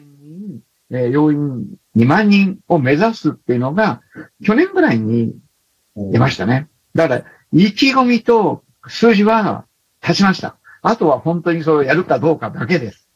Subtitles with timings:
[0.00, 4.02] 人、えー、要員2万人を目指すっていうのが、
[4.44, 5.34] 去年ぐらいに
[5.96, 6.68] 出ましたね。
[6.94, 9.66] だから、意気込みと数字は
[10.02, 10.56] 立ちました。
[10.82, 13.08] あとは本当にそれをやるかどうかだけです。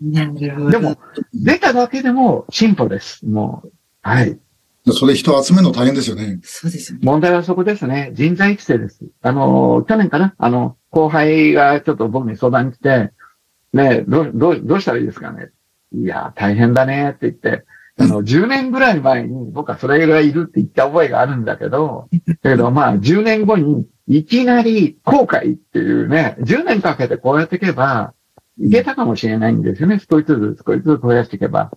[0.00, 0.70] なるほど。
[0.70, 0.96] でも、
[1.34, 3.26] 出ただけでも進歩です。
[3.26, 4.38] もう、はい。
[4.90, 6.40] それ人集めるの大変ですよね。
[6.42, 7.04] そうですよね。
[7.04, 8.10] 問題はそこですね。
[8.14, 9.04] 人材育成です。
[9.22, 10.34] あの、去年かな？
[10.38, 13.12] あの、後輩がちょっと僕に相談に来て、
[13.72, 15.50] ねど、ど、どうしたらいいですかね？
[15.94, 17.64] いや、大変だねって言って、
[17.98, 22.08] あの、10年ぐらい前に僕はそれぐらいいるって言った覚えがあるんだけど、
[22.42, 28.14] だ けどまあ、10年後にいきなり後悔っていうね、10年かけてこうやっていけば、
[28.58, 29.98] いけたかもしれないんですよね。
[29.98, 31.70] 少しずつ少しずつ増やしていけば。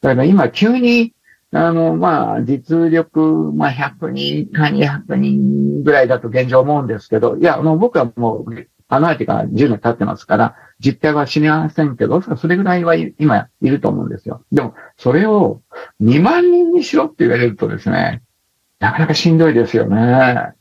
[0.00, 1.14] だから今急に、
[1.52, 14.44] あの、まあ、実力、まあ、100人か200人ぐらいだと現状思うんですけど、いや、あの、僕はもう、あの相手が10年経ってますから、実態は知りませんけど、それぐらいは今いると思うんですよ。
[14.52, 15.62] でも、それを
[16.00, 18.22] 2万人にしろって言われるとですね、
[18.78, 20.52] なかなかしんどいですよね。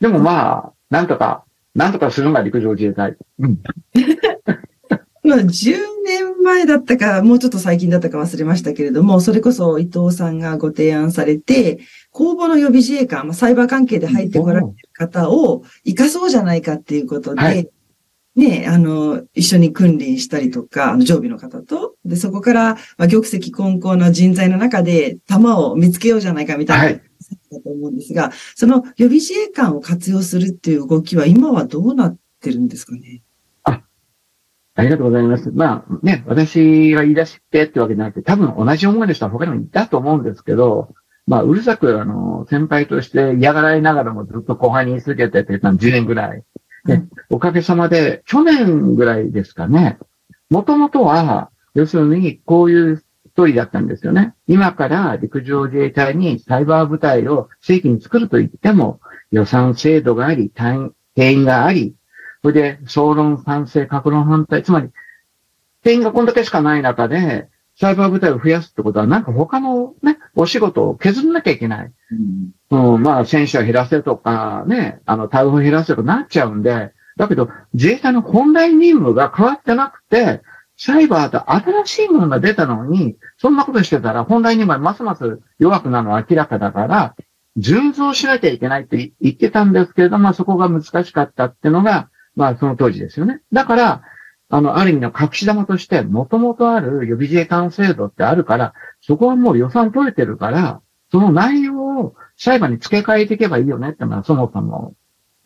[0.00, 3.16] でもまあ、なんとか、なんとかするのが陸上自衛隊。
[3.38, 3.58] うん。
[5.24, 17.68] まあ、10年前だったか、もうちょっと最近だったか忘れましたけれども、それこそ伊藤さんがご提案されて、公募の予備自衛官、まあ、サイバー関係で入ってこられる方を生かそうじゃないかっていうことで、はい、
[18.36, 27.02] ね、あの、一緒に訓練したりとか、あの、常備の方と、で、そこから、まあ、玉石混交の人材の中で、弾を見つけようじゃないかみたいな、はい、
[27.52, 33.22] だと思うんですが、その予備自衛官を活用するっていう動きは、今はどうなってるんですかね？
[34.76, 35.52] ありがとうございます。
[35.52, 40.92] まあね、私が言い出してってわけじゃなくて、多分同じ思いの人は他にもいたと思うんですけど、
[41.28, 46.42] まあ、うるさく、あの、先輩として嫌がられながらもずっと後輩に続けてって言ったの10年ぐらい。
[47.30, 49.98] おかげさまで、去年ぐらいですかね。
[50.50, 53.04] もともとは、要するに、こういうス
[53.34, 54.34] トーリーだったんですよね。
[54.46, 59.00] 今から陸上自衛隊にサイバー部隊を正規に作ると言っても、
[59.32, 61.96] 予算制度があり、定員があり、
[62.42, 64.90] それで、総論賛成、格論反対、つまり、
[65.82, 67.48] 定員がこんだけしかない中で、
[67.80, 71.92] サイバー部隊を増やすってことは、なんか他のね、お仕事を削らなきゃいけない。
[72.70, 80.42] うん、まあ、選手を減らせとか、ね、あの、対応を減らせとかなっちゃうんで、だけど、自衛隊の本来任務が変わってなくて、
[80.76, 87.14] サイバーと新しいものが出たのに、そんなことしてたら、本来任務はますます弱くなるのは明らかだから、
[87.56, 93.40] 順増しなきゃいけないって言ってたんですけれども、そこが難しかったってのが、まあ、その当時ですよね。
[93.52, 94.02] だから、
[94.48, 100.80] あの、ある意味の隠し玉として、もともとある予備自衛官制度ってあるから、そこはもう予算取れてるから、
[101.14, 104.96] その内容を裁判に付け替えていけばいいよねってのはそもそも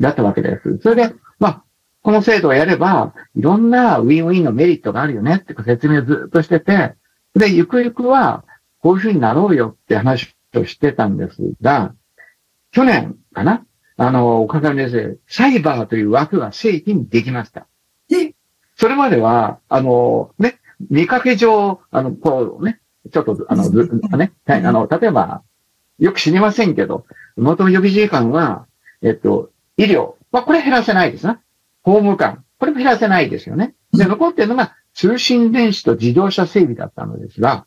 [0.01, 0.79] だったわけです。
[0.79, 1.65] それで、まあ、
[2.01, 6.95] この制度をやれば、いろんなウィンウィンのメリットがあるよねって説明をずっとしてて、
[7.35, 8.45] で、ゆくゆくは、
[8.81, 11.95] こういうふうになろうよって話をしてたんですが、
[12.73, 13.67] 去年かな？
[13.99, 17.67] あの、おかげでサイバーという枠が正規にできました。
[18.09, 18.35] で、
[18.77, 22.81] それまでは、あの、ね、見かけ上、あの、こうね、
[23.13, 25.43] ちょっと、あの、ず、ね、あの、例えば、
[25.99, 28.67] よく知りませんけど、元予備自衛官は、
[29.03, 30.15] えっと、医療。
[30.33, 31.41] まあ、これ減らせないですな。
[31.83, 32.45] 法務官。
[32.59, 33.75] これも減らせないですよね。
[33.93, 37.67] で、残ってるのが通信電子と自動車整備だったのですが、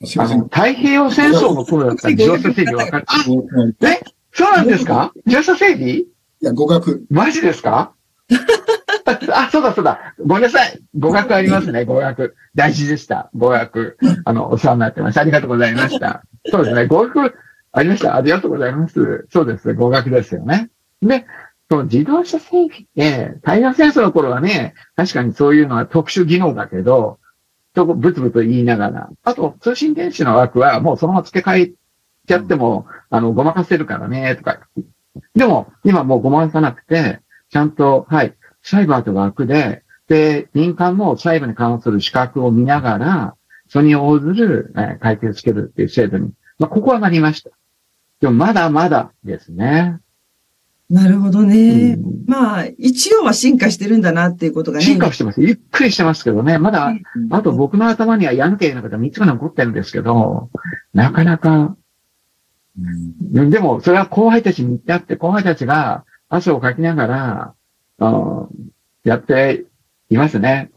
[0.00, 3.04] あの、太平洋戦争の頃だったら自動車整備分かる？
[3.82, 4.00] え？
[4.32, 5.12] そうなんですか？
[5.26, 5.88] 乗車整備？
[5.90, 6.06] い
[6.40, 7.04] や、語学。
[7.10, 7.94] マジですか？
[9.32, 10.14] あ、そうだそうだ。
[10.24, 10.78] ごめんなさい。
[10.98, 12.36] 語学ありますね、語学。
[12.54, 13.30] 大事でした。
[13.34, 13.96] 語学。
[14.24, 15.18] あの、お世話になってます。
[15.18, 16.22] ありがとうございました。
[16.46, 16.86] そうですね。
[16.86, 17.34] 語学
[17.72, 18.16] ありました。
[18.16, 19.26] ありがとうございます。
[19.30, 19.74] そうですね。
[19.74, 20.70] 語学ですよね。
[21.02, 21.26] で、
[21.70, 27.18] その自動車整備って、太平洋戦争の頃はね、確かにそういうのは特殊技能だけど、
[27.74, 29.10] とブツブツ言いながら。
[29.22, 31.72] あと、通信電子の枠はもうそのまま付け替え
[32.26, 34.60] ちゃっても、あの、ごまかせるからね、とか。
[35.34, 37.20] でも、今もうごまかさなくて、
[37.50, 38.34] ちゃんと、はい、
[38.68, 43.34] サイバーと枠で、で、民間もサイバーに関する資格を見ながら、
[43.68, 47.50] それに応ずる、えー、会計をつけるっていう制度に、まあ、ここはなりました。
[48.20, 49.98] でも、まだまだですね。
[50.90, 51.96] なるほどね。
[51.98, 54.84] うん、まあ、一応は進化してるんだなっていうことがね。
[54.84, 55.42] 進化してます。
[55.42, 56.58] ゆっくりしてますけどね。
[56.58, 56.94] まだ、
[57.30, 60.50] あと僕の頭にはやんけいなこと3つが残ってるんですけど、
[60.94, 61.76] なかなか
[63.34, 67.54] うん、でも、それは後輩たちに言ってあって、後輩たちが汗をかきながら、
[68.00, 68.48] あ
[69.08, 69.64] やって
[70.10, 70.70] いますね。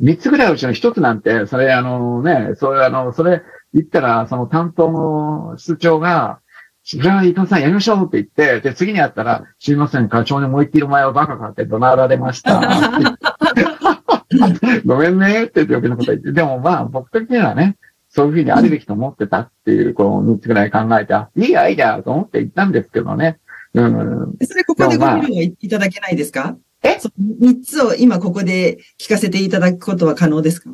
[0.00, 3.42] 三つぐらいうちの一つなんて、それあのね、それあの、それ
[3.74, 6.40] 言ったら、その担当の室長が、
[6.84, 12.60] それは伊藤さんやりましょうって言って、で、次に会ったら、すいません、課長にもう一気お前はバカかって怒鳴られました。
[14.86, 16.32] ごめんねって余計なこと言って。
[16.32, 17.76] でもまあ、僕的にはね、
[18.08, 23.38] そういうふうにあるべきと思ってたっていう、こう、3つぐらい考えて、あいいアイデアと思って言ったんですけどね。
[23.74, 24.36] うん。
[24.42, 26.56] それここでご議論はいただけないですか？
[26.82, 26.98] え？
[27.40, 30.70] 三つを今ここで聞かせていただくことは可能ですか？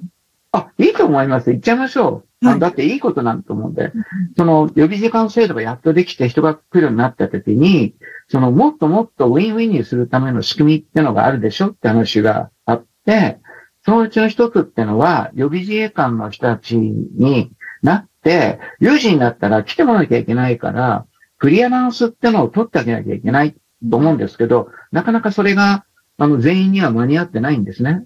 [0.53, 1.51] あ、いいと思います。
[1.51, 2.47] 言っちゃいましょう。
[2.47, 3.91] はいだっていいことなんだと思うんで。
[4.37, 7.95] その予備時間制度がやっとできて人が来るようになった時に、
[8.29, 13.41] そのもっともっとウィンウィンにするための仕組みってのがあるでしょって話があって、
[13.87, 17.51] そのうちの一つってのは予備自衛官の人たちに
[17.83, 21.07] なって、有事になったら来てもらわなきゃいけないから、
[21.39, 23.55] クリアランスってのを取ってあげなきゃいけない
[23.91, 25.87] と思うんですけど、なかなかそれが、
[26.19, 28.05] あの、全員には間に合ってないんですね。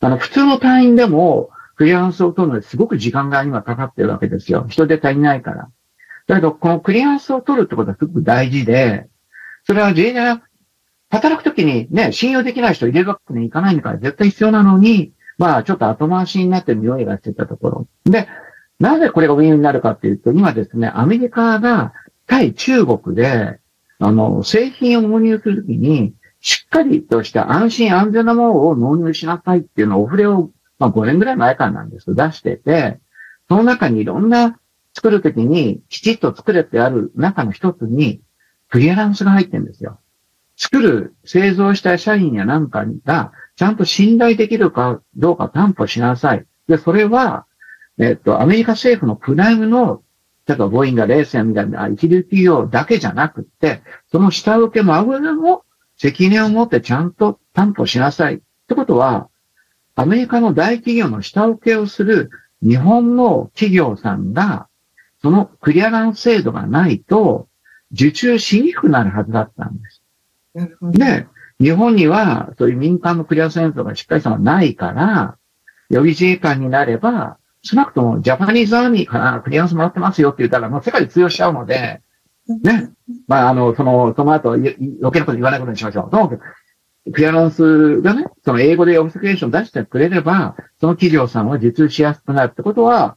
[0.00, 4.66] あの、普通の隊員でも、クリアランスを取るのにすごく時間が今かかってるわけですよ。
[4.68, 5.68] 人手足りないから。
[6.26, 9.08] だけど、このクリアランスを取るってことはすごく大事で、
[9.64, 10.42] それは自衛隊が
[11.10, 17.88] 働くときにね、信用できない人入れるわけにいかないから絶対必要なのに、まあちょっと後回しになってる匂いがしてたところ。
[18.04, 18.26] で、
[18.80, 21.92] なぜこれがウィンになるかっていうと、今ですね、アメリカが
[22.26, 23.58] 対中国で、
[23.98, 26.14] あの、製品を納入するときに、
[26.46, 33.00] しっかりとした安心安全なものを納入しなさいっていうのをお触れを、まあ5年ぐらい前からなんですけど出してて、
[33.48, 34.56] その中にいろんな
[34.94, 38.20] 作るときにきちっと作れてある中の一つに、
[38.68, 39.98] クリアランスが入ってるんですよ。
[40.56, 46.46] 作る、製造した社員やなんかが、ちゃんと信頼できるかどうか担保しなさい。
[46.68, 47.46] で、それは、
[47.98, 50.04] えっと、アメリカ政府のプライムの、
[50.46, 53.82] 例えばボーインがレーセンみたいな一流企業だけじゃなくて、
[54.12, 55.64] その下請けもあぐれも
[55.96, 58.36] 責任を持ってちゃんと担保しなさい。
[58.36, 58.38] っ
[58.68, 59.28] てことは、
[59.94, 62.30] アメリカの大企業の下請けをする
[62.62, 64.68] 日本の企業さんが、
[65.22, 67.48] そのクリアランス制度がないと、
[67.92, 70.02] 受注しにくくなるはずだったんです。
[70.82, 71.26] で、
[71.60, 75.36] 日本にはそういう民間のクリアランス制度がしっかりしたのがないから、
[75.88, 82.02] 予備自衛官になれば、少なくともジャパニーズアーミーからクリアランスもらってますよって言ったら、もう世界で通用しちゃうので、
[82.48, 82.90] ね。
[83.28, 86.10] まあ、あの、その、その後、余計なこと言わないことにしましょう。
[86.10, 86.42] ともかく
[87.12, 93.16] クリアランスがね、その英語でオブセクエーション出してくれれば、その企業さんは受注しやすくなるってことは、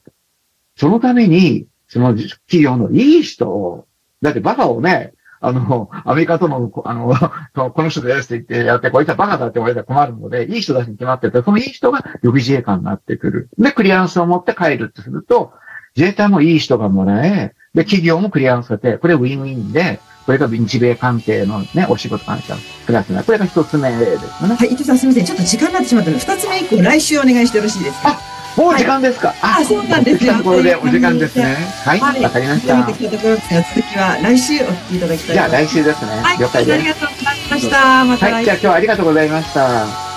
[0.75, 3.87] そのために、その企業のいい人を、
[4.21, 7.13] だってバカをね、あの、アメリカとの、あの、
[7.71, 13.49] この人ですって言ってやって、こいつはバカだって言われたら困るので、いい人だしに決まってて、そのいい人が予備自衛官になってくる。
[13.57, 15.53] で、クリアランスを持って帰るってすると、
[15.95, 24.55] 自衛隊もいい人がもらえ、で、企業もクリアランスされて、これウィンウィンで、これが日米関係のね、お仕事関係のプラスな、これが一つ目ですよね。
[24.55, 25.25] はい、伊藤さんすみません。
[25.25, 28.19] ちょっと時間になってしまったので、二つ目以降、来週お願いしてよろしいですか？
[28.57, 31.55] もう時間ですか、あそうなんですよところでお時間ですね。
[31.85, 32.83] はい、わ、かりました。
[32.83, 35.47] た続きは来週お聞きいただきたいとじゃあ。
[35.47, 36.11] 来週ですね。
[36.11, 36.85] はい、了解ですあり。
[36.85, 38.05] がとうございました。
[38.05, 40.08] またはい、じゃあ今日はありがとうございました。